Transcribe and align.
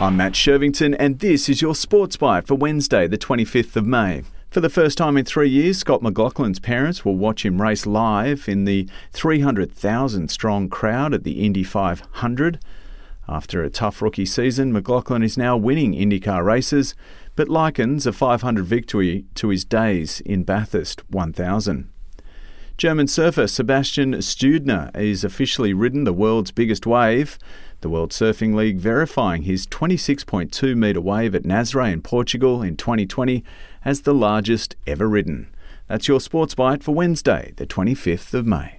I'm 0.00 0.16
Matt 0.16 0.34
Shirvington, 0.34 0.94
and 0.96 1.18
this 1.18 1.48
is 1.48 1.60
your 1.60 1.74
Sports 1.74 2.16
Byte 2.16 2.46
for 2.46 2.54
Wednesday, 2.54 3.08
the 3.08 3.18
25th 3.18 3.74
of 3.74 3.84
May. 3.84 4.22
For 4.48 4.60
the 4.60 4.70
first 4.70 4.96
time 4.96 5.16
in 5.16 5.24
three 5.24 5.48
years, 5.48 5.78
Scott 5.78 6.02
McLaughlin's 6.02 6.60
parents 6.60 7.04
will 7.04 7.16
watch 7.16 7.44
him 7.44 7.60
race 7.60 7.84
live 7.84 8.48
in 8.48 8.64
the 8.64 8.88
300,000 9.10 10.30
strong 10.30 10.68
crowd 10.68 11.14
at 11.14 11.24
the 11.24 11.44
Indy 11.44 11.64
500. 11.64 12.60
After 13.28 13.64
a 13.64 13.70
tough 13.70 14.00
rookie 14.00 14.24
season, 14.24 14.72
McLaughlin 14.72 15.24
is 15.24 15.36
now 15.36 15.56
winning 15.56 15.94
IndyCar 15.94 16.44
races, 16.44 16.94
but 17.34 17.48
likens 17.48 18.06
a 18.06 18.12
500 18.12 18.64
victory 18.64 19.24
to 19.34 19.48
his 19.48 19.64
days 19.64 20.20
in 20.20 20.44
Bathurst 20.44 21.02
1000. 21.10 21.90
German 22.78 23.08
surfer 23.08 23.48
Sebastian 23.48 24.14
Steudtner 24.14 24.96
is 24.96 25.24
officially 25.24 25.72
ridden 25.72 26.04
the 26.04 26.12
world's 26.12 26.52
biggest 26.52 26.86
wave. 26.86 27.36
The 27.80 27.88
World 27.88 28.12
Surfing 28.12 28.54
League 28.54 28.78
verifying 28.78 29.42
his 29.42 29.66
26.2 29.66 30.76
metre 30.76 31.00
wave 31.00 31.34
at 31.34 31.42
Nazaré 31.42 31.92
in 31.92 32.02
Portugal 32.02 32.62
in 32.62 32.76
2020 32.76 33.42
as 33.84 34.02
the 34.02 34.14
largest 34.14 34.76
ever 34.86 35.08
ridden. 35.08 35.48
That's 35.88 36.06
your 36.06 36.20
sports 36.20 36.54
byte 36.54 36.84
for 36.84 36.94
Wednesday, 36.94 37.52
the 37.56 37.66
25th 37.66 38.32
of 38.32 38.46
May. 38.46 38.77